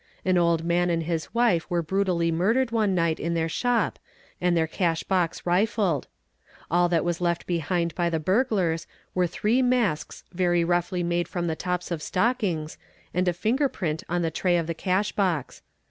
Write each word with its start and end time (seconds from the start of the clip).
An 0.25 0.35
old 0.35 0.63
man 0.65 0.89
and 0.89 1.03
his 1.03 1.31
wife 1.31 1.69
were 1.69 1.83
brutally 1.83 2.31
murdered 2.31 2.71
one 2.71 2.95
night 2.95 3.19
in 3.19 3.35
their 3.35 3.47
shop 3.47 3.99
and 4.41 4.57
their 4.57 4.65
cash 4.65 5.03
box 5.03 5.45
rifled. 5.45 6.07
All 6.71 6.89
that 6.89 7.05
was 7.05 7.21
left 7.21 7.45
behind 7.45 7.93
by 7.93 8.09
the 8.09 8.19
burglars 8.19 8.87
were 9.13 9.27
three 9.27 9.61
masks 9.61 10.23
very 10.33 10.63
roughly 10.63 11.03
made 11.03 11.27
from 11.27 11.45
the 11.45 11.55
tops 11.55 11.91
of 11.91 12.01
stockings 12.01 12.79
and 13.13 13.27
a 13.27 13.31
finger 13.33 13.69
print 13.69 14.03
on 14.09 14.23
the 14.23 14.31
tray 14.31 14.57
of 14.57 14.65
the 14.65 14.73
cash 14.73 15.11
box. 15.11 15.61